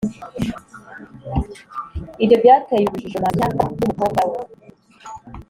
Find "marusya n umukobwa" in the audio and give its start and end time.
3.23-4.21